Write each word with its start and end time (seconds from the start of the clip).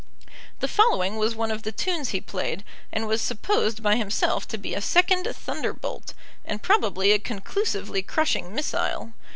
The 0.61 0.67
following 0.67 1.17
was 1.17 1.35
one 1.35 1.51
of 1.51 1.61
the 1.61 1.71
tunes 1.71 2.09
he 2.09 2.19
played, 2.19 2.63
and 2.91 3.05
was 3.07 3.21
supposed 3.21 3.83
by 3.83 3.97
himself 3.97 4.47
to 4.47 4.57
be 4.57 4.73
a 4.73 4.81
second 4.81 5.25
thunderbolt, 5.31 6.15
and 6.43 6.63
probably 6.63 7.11
a 7.11 7.19
conclusively 7.19 8.01
crushing 8.01 8.51
missile. 8.51 9.13